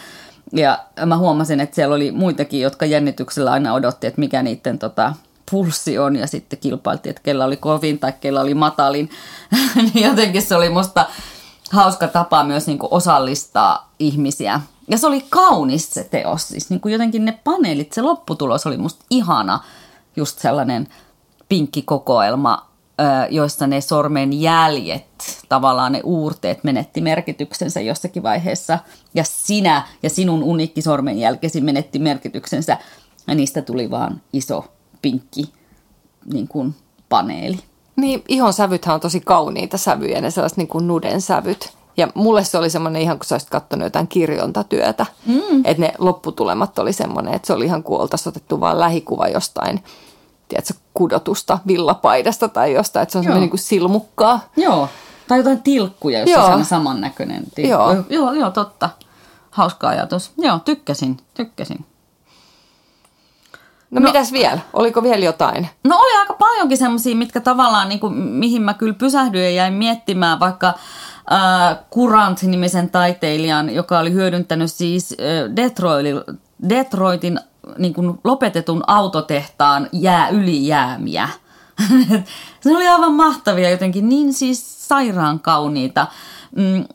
[0.54, 5.14] Ja mä huomasin, että siellä oli muitakin, jotka jännityksellä aina odotti, että mikä niiden tota,
[5.52, 9.10] pulssi on ja sitten kilpailtiin, että kellä oli kovin tai kellä oli matalin.
[9.94, 11.06] niin jotenkin se oli musta
[11.72, 14.62] hauska tapa myös niin kuin osallistaa ihmisiä.
[14.88, 18.78] Ja se oli kaunis se teos, siis niin kuin jotenkin ne paneelit, se lopputulos oli
[18.78, 19.60] musta ihana,
[20.16, 20.88] just sellainen
[21.50, 22.70] pinkki kokoelma,
[23.30, 28.80] joissa ne sormen jäljet, tavallaan ne uurteet menetti merkityksensä jossakin vaiheessa.
[29.14, 32.78] Ja sinä ja sinun uniikki sormenjälkesi menetti merkityksensä
[33.28, 34.66] ja niistä tuli vaan iso
[35.02, 35.54] pinkki
[36.34, 36.76] niin kuin
[37.10, 37.60] paneeli.
[37.96, 41.74] Niin, ihon sävythän on tosi kauniita sävyjä, ne sellaiset niin kuin nuden sävyt.
[41.98, 45.06] Ja mulle se oli semmoinen ihan, kun sä olisit katsonut jotain kirjontatyötä.
[45.26, 45.62] Mm.
[45.64, 49.84] Että ne lopputulemat oli semmoinen, että se oli ihan kuin otettu vaan lähikuva jostain,
[50.48, 53.04] tiedätkö, kudotusta villapaidasta tai jostain.
[53.04, 54.40] Että se on semmoinen niin kuin silmukkaa.
[54.56, 54.90] Joo,
[55.28, 56.46] tai jotain tilkkuja, jos joo.
[56.46, 57.72] on samannäköinen tilkku.
[57.72, 57.96] Joo.
[58.10, 58.90] joo, joo, totta.
[59.52, 60.32] Hauska ajatus.
[60.38, 61.86] Joo, tykkäsin, tykkäsin.
[63.92, 64.60] No, no mitäs vielä?
[64.74, 65.70] Oliko vielä jotain?
[65.84, 69.74] No oli aika paljonkin semmoisia, mitkä tavallaan, niin kuin, mihin mä kyllä pysähdyin ja jäin
[69.74, 76.16] miettimään, vaikka äh, Kurant-nimisen taiteilijan, joka oli hyödyntänyt siis äh, Detroitin,
[76.70, 77.40] Detroitin
[77.78, 81.30] niin kuin lopetetun autotehtaan jää ylijäämiä.
[82.62, 86.08] se oli aivan mahtavia jotenkin, niin siis sairaan kauniita
[86.56, 86.86] mm,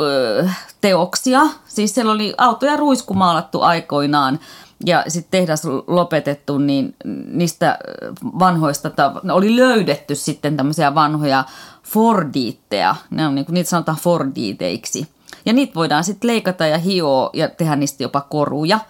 [0.00, 0.48] ö,
[0.80, 1.40] teoksia.
[1.66, 4.38] Siis siellä oli autoja ruiskumaalattu aikoinaan
[4.84, 6.94] ja sitten tehdas lopetettu, niin
[7.26, 7.78] niistä
[8.24, 8.90] vanhoista
[9.32, 11.44] oli löydetty sitten tämmöisiä vanhoja
[11.82, 12.96] Fordiitteja.
[13.10, 15.08] Ne on, niin kuin, niitä sanotaan Fordiiteiksi.
[15.46, 18.80] Ja niitä voidaan sitten leikata ja hioa ja tehdä niistä jopa koruja.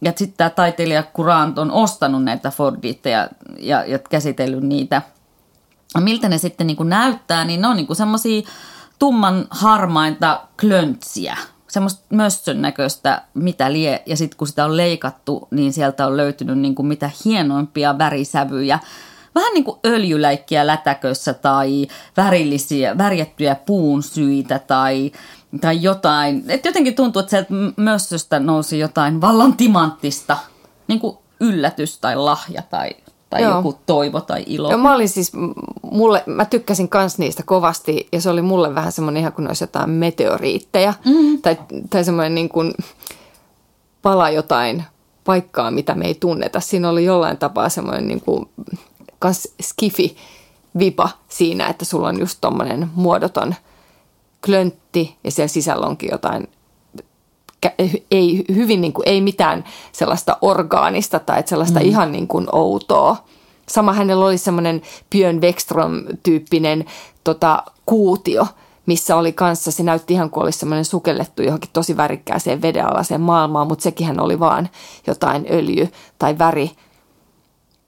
[0.00, 5.02] Ja sitten tämä taiteilija Kurant on ostanut näitä Fordiitteja ja, ja käsitellyt niitä.
[6.00, 8.42] Miltä ne sitten niin kuin näyttää, niin ne on niin semmoisia
[8.98, 11.36] tumman harmainta klöntsiä,
[11.68, 14.02] semmoista mössön näköistä mitä lie.
[14.06, 18.78] Ja sitten kun sitä on leikattu, niin sieltä on löytynyt niin kuin mitä hienoimpia värisävyjä.
[19.34, 25.12] Vähän niin kuin öljyläikkiä lätäkössä tai värillisiä, värjättyjä puun syitä tai,
[25.60, 26.44] tai jotain.
[26.48, 30.36] Et jotenkin tuntuu, että sieltä mössöstä nousi jotain vallan timanttista,
[30.88, 32.90] niin kuin yllätys tai lahja tai
[33.30, 33.56] tai Joo.
[33.56, 34.70] joku toivo tai ilo.
[34.70, 35.32] Joo, mä olin siis,
[35.82, 39.64] mulle, mä tykkäsin kans niistä kovasti ja se oli mulle vähän semmoinen ihan kuin olisi
[39.64, 41.42] jotain meteoriitteja mm-hmm.
[41.42, 41.56] tai,
[41.90, 42.74] tai semmoinen niin kuin
[44.02, 44.84] pala jotain
[45.24, 46.60] paikkaa, mitä me ei tunneta.
[46.60, 48.48] Siinä oli jollain tapaa semmoinen niin kuin
[49.18, 50.16] kans skifi
[50.78, 53.54] vipa siinä, että sulla on just tommonen muodoton
[54.46, 56.48] klöntti ja siellä sisällä onkin jotain
[58.10, 61.86] ei, hyvin niin kuin, ei mitään sellaista orgaanista tai sellaista mm.
[61.86, 63.16] ihan niin kuin outoa.
[63.68, 66.84] Sama hänellä oli semmoinen Björn Wexström-tyyppinen
[67.24, 68.46] tota, kuutio,
[68.86, 73.66] missä oli kanssa, se näytti ihan kuin olisi semmoinen sukellettu johonkin tosi värikkääseen vedenalaiseen maailmaan,
[73.66, 74.68] mutta sekin oli vaan
[75.06, 76.70] jotain öljy- tai väri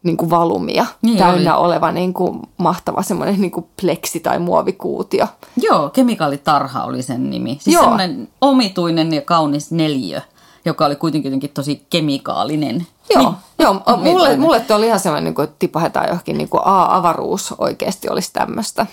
[0.02, 1.66] niin kuin valumia niin täynnä oli.
[1.66, 5.26] oleva niin kuin mahtava semmoinen niin kuin pleksi tai muovikuutio.
[5.56, 7.58] Joo, kemikaalitarha oli sen nimi.
[7.60, 7.82] Siis Joo.
[7.82, 10.20] semmoinen omituinen ja kaunis neliö,
[10.64, 12.86] joka oli kuitenkin jotenkin tosi kemikaalinen.
[13.14, 16.48] Joo, niin, joo mulle, mulle tuo oli ihan semmoinen, niin kuin, että tipahetaan johonkin niin
[16.48, 18.86] kuin A-avaruus oikeasti olisi tämmöistä.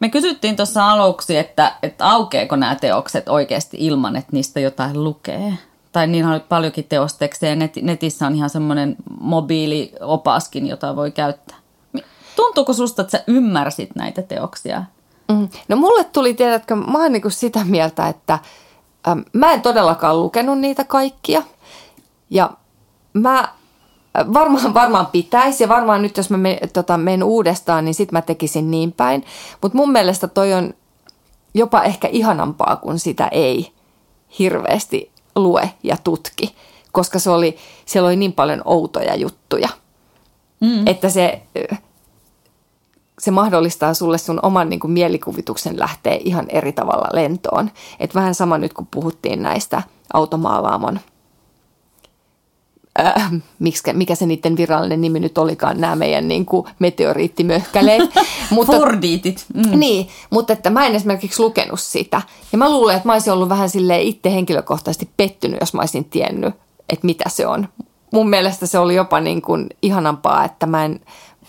[0.00, 5.58] Me kysyttiin tuossa aluksi, että, että aukeeko nämä teokset oikeasti ilman, että niistä jotain lukee
[5.92, 7.56] tai niin on paljonkin teostekstejä.
[7.56, 11.56] Net, netissä on ihan semmoinen mobiiliopaskin, jota voi käyttää.
[12.36, 14.84] Tuntuuko susta, että sä ymmärsit näitä teoksia?
[15.28, 15.48] Mm.
[15.68, 18.38] No mulle tuli, tiedätkö, mä oon niin sitä mieltä, että
[19.08, 21.42] äm, mä en todellakaan lukenut niitä kaikkia.
[22.30, 22.50] Ja
[23.12, 23.48] mä
[24.34, 28.22] varmaan, varmaan pitäisi ja varmaan nyt jos mä me, tota, menen uudestaan, niin sit mä
[28.22, 29.24] tekisin niin päin.
[29.62, 30.74] Mutta mun mielestä toi on
[31.54, 33.72] jopa ehkä ihanampaa, kun sitä ei
[34.38, 36.54] hirveästi lue ja tutki,
[36.92, 39.68] koska se oli, siellä oli niin paljon outoja juttuja,
[40.60, 40.86] mm.
[40.86, 41.42] että se,
[43.18, 47.70] se mahdollistaa sulle sun oman niin kuin, mielikuvituksen lähteä ihan eri tavalla lentoon.
[48.00, 51.00] Et vähän sama nyt, kun puhuttiin näistä automaalaamon
[52.98, 58.10] äh, mikä, mikä se niiden virallinen nimi nyt olikaan, nämä meidän niin kuin meteoriittimöhkäleet.
[58.50, 59.46] mutta, Fordiitit.
[59.54, 59.78] Mm.
[59.78, 62.22] Niin, mutta että mä en esimerkiksi lukenut sitä.
[62.52, 66.04] Ja mä luulen, että mä olisin ollut vähän sille itse henkilökohtaisesti pettynyt, jos mä olisin
[66.04, 66.54] tiennyt,
[66.88, 67.68] että mitä se on.
[68.12, 71.00] Mun mielestä se oli jopa niin kuin ihanampaa, että mä, en,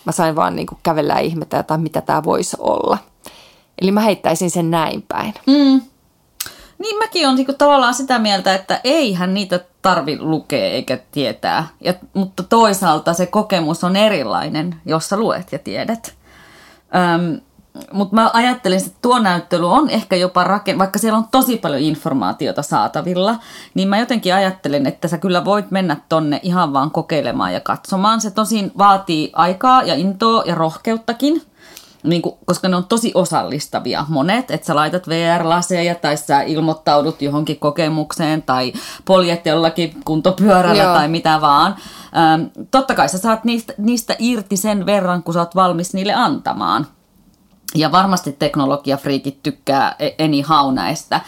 [0.06, 2.98] mä sain vaan niin kuin kävellä ja ihmetellä, että mitä tämä voisi olla.
[3.82, 5.34] Eli mä heittäisin sen näin päin.
[5.48, 5.82] Mm.
[6.80, 11.68] Niin mäkin olen niinku tavallaan sitä mieltä, että eihän niitä tarvi lukea eikä tietää.
[11.82, 16.13] Ja, mutta toisaalta se kokemus on erilainen, jos sä luet ja tiedät.
[16.96, 17.42] Öm,
[17.94, 21.82] mutta mä ajattelin, että tuo näyttely on ehkä jopa raken, vaikka siellä on tosi paljon
[21.82, 23.36] informaatiota saatavilla,
[23.74, 28.22] niin mä jotenkin ajattelen, että sä kyllä voit mennä tonne ihan vaan kokeilemaan ja katsomaan.
[28.22, 31.42] Se tosin vaatii aikaa ja intoa ja rohkeuttakin,
[32.04, 37.22] niin kuin, koska ne on tosi osallistavia monet, että sä laitat VR-laseja tai sä ilmoittaudut
[37.22, 38.74] johonkin kokemukseen tai
[39.06, 40.94] poljet jollakin kuntopyörällä Joo.
[40.94, 41.76] tai mitä vaan.
[42.18, 46.14] Ähm, totta kai sä saat niistä, niistä irti sen verran, kun sä oot valmis niille
[46.14, 46.88] antamaan.
[47.76, 51.22] Ja varmasti teknologiafriikit tykkää anyhow näistä.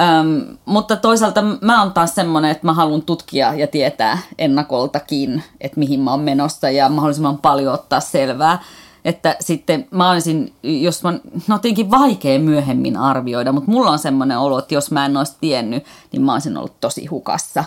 [0.00, 5.78] Ähm, mutta toisaalta mä oon taas semmoinen, että mä haluan tutkia ja tietää ennakoltakin, että
[5.78, 8.58] mihin mä oon menossa ja mahdollisimman paljon ottaa selvää
[9.04, 11.12] että sitten mä olisin, jos mä,
[11.48, 15.36] no tietenkin vaikea myöhemmin arvioida, mutta mulla on semmoinen olo, että jos mä en olisi
[15.40, 17.64] tiennyt, niin mä olisin ollut tosi hukassa.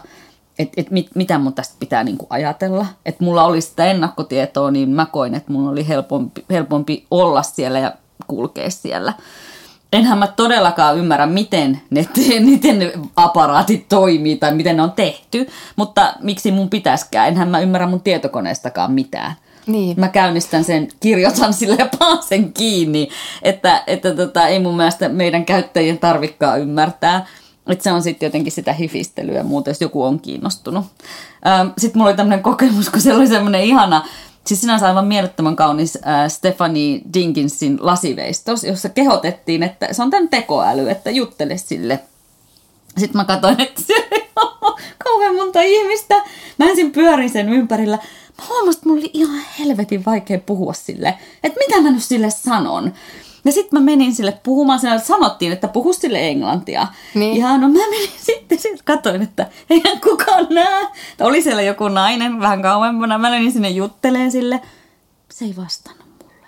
[0.59, 2.85] Että et mit, mitä mun tästä pitää niinku ajatella.
[3.05, 7.79] Että mulla oli sitä ennakkotietoa, niin mä koin, että mun oli helpompi, helpompi olla siellä
[7.79, 7.91] ja
[8.27, 9.13] kulkea siellä.
[9.93, 12.07] Enhän mä todellakaan ymmärrä, miten ne,
[12.39, 17.27] miten ne aparaatit toimii tai miten ne on tehty, mutta miksi mun pitäisikään.
[17.27, 19.33] Enhän mä ymmärrä mun tietokoneestakaan mitään.
[19.67, 19.99] Niin.
[19.99, 23.09] Mä käynnistän sen, kirjoitan sille ja paan sen kiinni,
[23.41, 27.25] että, että tota, ei mun mielestä meidän käyttäjien tarvikkaa ymmärtää.
[27.69, 30.85] Että se on sitten jotenkin sitä hifistelyä muuten, jos joku on kiinnostunut.
[31.47, 34.05] Ähm, sitten mulla oli tämmöinen kokemus, kun siellä oli semmoinen ihana
[34.47, 40.29] siis sinänsä aivan mielettömän kaunis äh, Stephanie Dinkinsin lasiveistos, jossa kehotettiin, että se on tämän
[40.29, 41.99] tekoäly, että juttele sille.
[42.97, 44.75] Sitten mä katsoin, että siellä on
[45.05, 46.15] kauhean monta ihmistä.
[46.57, 47.99] Mä ensin pyörin sen ympärillä.
[48.37, 52.29] Mä huomasin, että mulla oli ihan helvetin vaikea puhua sille, että mitä mä nyt sille
[52.29, 52.93] sanon.
[53.45, 56.87] Ja sitten mä menin sille puhumaan, siellä sanottiin, että puhu sille englantia.
[57.15, 57.37] Niin.
[57.37, 60.87] Ja no mä menin sitten, sitten katsoin, että eihän kukaan näe.
[61.19, 64.61] Oli siellä joku nainen vähän kauempana, mä menin sinne jutteleen sille.
[65.31, 66.47] Se ei vastannut mulle.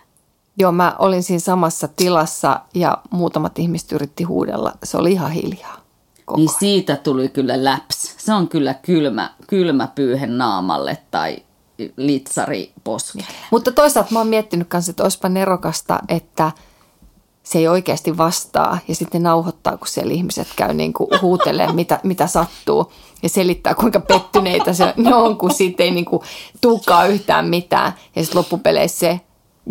[0.58, 4.74] Joo, mä olin siinä samassa tilassa ja muutamat ihmiset yritti huudella.
[4.84, 5.80] Se oli ihan hiljaa.
[6.26, 8.16] Koko Niin siitä tuli kyllä läps.
[8.18, 11.38] Se on kyllä kylmä, kylmä pyyhe naamalle tai
[11.98, 13.28] litsari poskelle.
[13.52, 16.52] Mutta toisaalta mä oon miettinyt kanssa, että olisipa nerokasta, että
[17.44, 22.00] se ei oikeasti vastaa ja sitten nauhoittaa, kun siellä ihmiset käy niin kuin huutelee, mitä,
[22.04, 22.92] mitä sattuu
[23.24, 26.22] ja selittää, kuinka pettyneitä se, on, kun siitä ei niin kuin
[26.62, 27.94] tuukaan yhtään mitään.
[28.16, 29.20] Ja sitten loppupeleissä se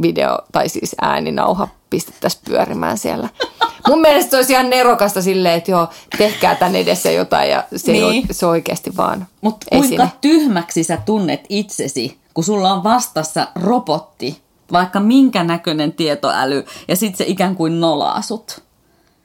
[0.02, 3.28] video tai siis ääninauha pistettäisiin pyörimään siellä.
[3.88, 7.92] Mun mielestä se olisi ihan nerokasta silleen, että joo, tehkää tän edessä jotain ja se,
[7.92, 8.10] niin.
[8.10, 8.26] Niin.
[8.30, 10.12] se oikeasti vaan Mutta kuinka esine.
[10.20, 14.40] tyhmäksi sä tunnet itsesi, kun sulla on vastassa robotti,
[14.72, 18.62] vaikka minkä näköinen tietoäly, ja sitten se ikään kuin nolaa sut.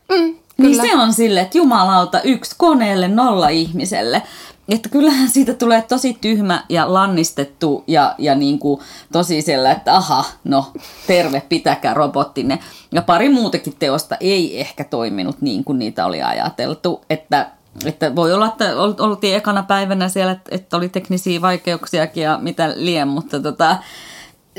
[0.10, 0.84] Mm, Niin kyllä.
[0.84, 4.22] se on sille, että jumalauta yksi koneelle, nolla ihmiselle.
[4.70, 9.96] Että kyllähän siitä tulee tosi tyhmä ja lannistettu ja, ja niin kuin tosi siellä, että
[9.96, 10.72] aha, no
[11.08, 12.60] terve, pitäkää robottinne.
[12.92, 17.02] Ja pari muutakin teosta ei ehkä toiminut niin kuin niitä oli ajateltu.
[17.10, 17.50] Että,
[17.86, 22.74] että voi olla, että ol- oltiin ekana päivänä siellä, että oli teknisiä vaikeuksiakin ja mitä
[22.76, 23.78] lien, mutta tota,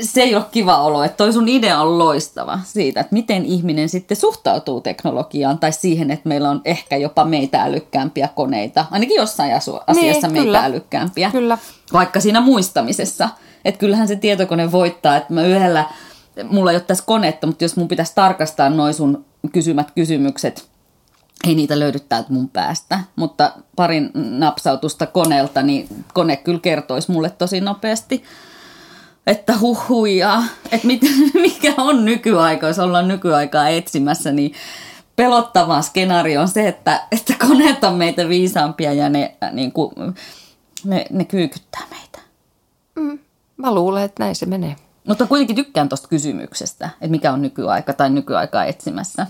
[0.01, 3.89] se ei ole kiva olo, että toi sun idea on loistava siitä, että miten ihminen
[3.89, 9.55] sitten suhtautuu teknologiaan tai siihen, että meillä on ehkä jopa meitä älykkäämpiä koneita, ainakin jossain
[9.87, 10.63] asiassa meitä kyllä.
[10.65, 11.57] älykkäämpiä, Kyllä.
[11.93, 13.29] vaikka siinä muistamisessa.
[13.65, 15.85] Että kyllähän se tietokone voittaa, että mä yhdellä,
[16.49, 20.69] mulla ei ole tässä konetta, mutta jos mun pitäisi tarkastaa noin sun kysymät kysymykset,
[21.47, 27.29] ei niitä löydy täältä mun päästä, mutta parin napsautusta koneelta, niin kone kyllä kertoisi mulle
[27.29, 28.23] tosi nopeasti,
[29.27, 31.01] että huhuja, että mit,
[31.33, 34.53] mikä on nykyaika, jos ollaan nykyaikaa etsimässä, niin
[35.15, 39.91] pelottava skenaario on se, että, että koneet on meitä viisaampia ja ne, äh, niin kuin,
[40.83, 42.19] ne, ne kyykyttää meitä.
[42.95, 43.19] Mm,
[43.57, 44.75] mä luulen, että näin se menee.
[45.07, 49.27] Mutta kuitenkin tykkään tuosta kysymyksestä, että mikä on nykyaika tai nykyaikaa etsimässä.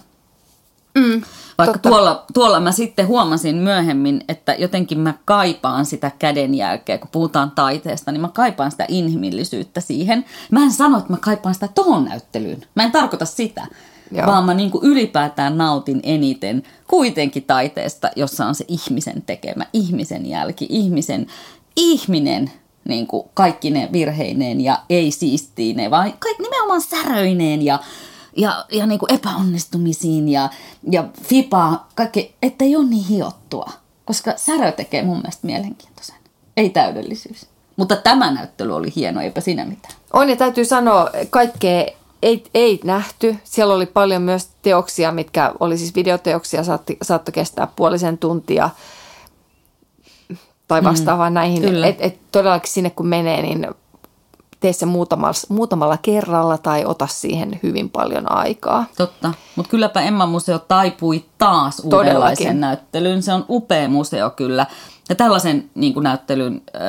[0.96, 1.22] Mm,
[1.58, 1.90] Vaikka totta.
[1.90, 8.12] tuolla, tuolla mä sitten huomasin myöhemmin, että jotenkin mä kaipaan sitä kädenjälkeä, kun puhutaan taiteesta,
[8.12, 10.26] niin mä kaipaan sitä inhimillisyyttä siihen.
[10.52, 12.62] Mä en sano, että mä kaipaan sitä tohon näyttelyyn.
[12.76, 13.68] Mä en tarkoita sitä,
[14.12, 14.28] Joo.
[14.28, 20.26] vaan mä niin kuin ylipäätään nautin eniten kuitenkin taiteesta, jossa on se ihmisen tekemä, ihmisen
[20.26, 21.28] jälki, ihmisen,
[21.76, 22.52] ihminen
[22.88, 27.80] niin kuin kaikki ne virheineen ja ei siistiineen, vaan kaikki nimenomaan säröineen ja
[28.36, 30.50] ja, ja niin kuin epäonnistumisiin ja,
[30.92, 33.70] ja fipaa, kaikki, ettei ole niin hiottua.
[34.06, 36.16] Koska särö tekee mun mielestä mielenkiintoisen.
[36.58, 37.48] Ei täydellisyys.
[37.76, 39.94] Mutta tämä näyttely oli hieno, eipä siinä mitään.
[40.14, 41.86] On ja täytyy sanoa, kaikkea
[42.22, 43.36] ei, ei nähty.
[43.44, 48.70] Siellä oli paljon myös teoksia, mitkä oli siis videoteoksia, saatti, saattoi kestää puolisen tuntia
[50.68, 51.62] tai vastaavaa mm, näihin.
[51.62, 51.88] kyllä.
[51.88, 53.68] Et, et todellakin sinne kun menee, niin
[54.60, 58.86] tee se muutamalla, muutamalla kerralla tai ota siihen hyvin paljon aikaa.
[58.98, 59.34] Totta.
[59.56, 61.98] Mutta kylläpä Emma Museo taipui taas Todellakin.
[61.98, 63.24] uudenlaiseen näyttelyyn.
[63.24, 64.66] Se on upea museo kyllä.
[65.10, 66.82] Ja tällaisen niin kuin näyttelyn äh,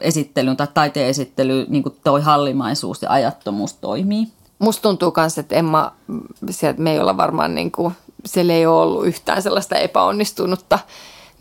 [0.00, 4.28] esittelyn tai taiteen esittely, niin kuin toi hallimaisuus ja ajattomuus toimii.
[4.58, 5.92] Musta tuntuu myös, että Emma,
[6.50, 7.94] sieltä me ei olla varmaan niin kuin,
[8.24, 10.78] siellä ei ole ollut yhtään sellaista epäonnistunutta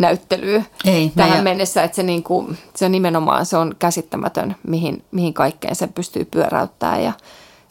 [0.01, 4.55] näyttelyä Ei, tähän meidän- mennessä, että se, niin kuin, se on nimenomaan se on käsittämätön,
[4.67, 7.13] mihin, mihin kaikkeen se pystyy pyöräyttämään ja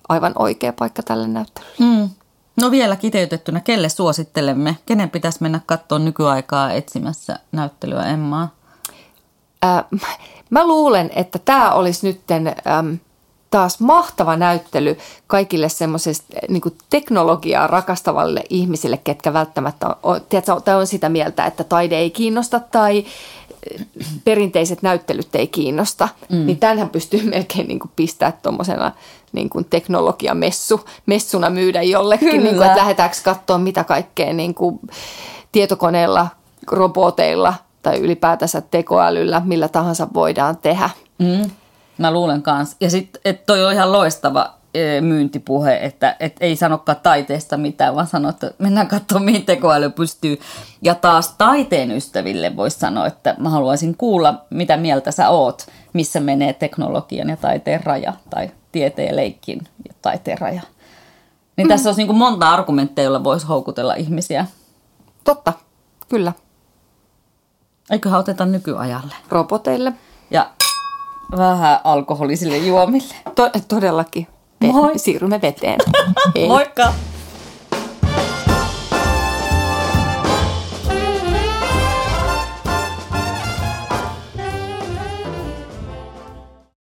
[0.08, 1.74] aivan oikea paikka tälle näyttelylle.
[1.78, 2.10] Hmm.
[2.60, 4.76] No vielä kiteytettynä, kelle suosittelemme?
[4.86, 8.54] Kenen pitäisi mennä katsomaan nykyaikaa etsimässä näyttelyä Emmaa?
[9.62, 9.84] Ää,
[10.50, 12.98] mä luulen, että tämä olisi nytten äm,
[13.50, 20.86] taas mahtava näyttely kaikille semmoisesta niin teknologiaa rakastavalle ihmisille, ketkä välttämättä on, tiedätkö, tai on
[20.86, 23.04] sitä mieltä, että taide ei kiinnosta tai
[23.80, 23.86] äh,
[24.24, 26.08] perinteiset näyttelyt ei kiinnosta.
[26.28, 26.46] Mm.
[26.46, 28.92] Niin tämänhän pystyy melkein niin kuin pistää tuommoisena
[29.32, 32.42] niin kuin teknologiamessu, messuna myydä jollekin, Kyllä.
[32.42, 34.80] niin kuin, että lähdetäänkö katsoa mitä kaikkea niin kuin
[35.52, 36.26] tietokoneella,
[36.70, 40.90] roboteilla tai ylipäätänsä tekoälyllä, millä tahansa voidaan tehdä.
[41.18, 41.50] Mm.
[42.00, 42.76] Mä luulen kanssa.
[42.80, 47.94] Ja sitten, että toi on ihan loistava ö, myyntipuhe, että et ei sanokaan taiteesta mitään,
[47.94, 50.40] vaan sano, että mennään katsomaan, mihin tekoäly pystyy.
[50.82, 56.20] Ja taas taiteen ystäville voisi sanoa, että mä haluaisin kuulla, mitä mieltä sä oot, missä
[56.20, 60.62] menee teknologian ja taiteen raja, tai tieteen ja leikkin ja taiteen raja.
[61.56, 61.68] Niin mm.
[61.68, 64.46] tässä olisi niin kuin monta argumentteja, joilla voisi houkutella ihmisiä.
[65.24, 65.52] Totta,
[66.08, 66.32] kyllä.
[67.90, 69.14] Eiköhän oteta nykyajalle.
[69.28, 69.92] Roboteille.
[70.30, 70.50] Ja
[71.36, 73.14] vähän alkoholisille juomille.
[73.34, 74.26] To- todellakin.
[74.72, 74.98] Moi.
[74.98, 75.78] Siirrymme veteen.
[76.36, 76.48] Hei.
[76.48, 76.92] Moikka!